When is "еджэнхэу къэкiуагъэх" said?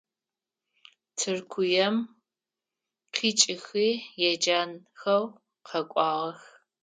4.29-6.39